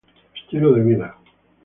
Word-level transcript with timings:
Estilo 0.35 0.73
de 0.73 0.81
vida. 0.81 1.15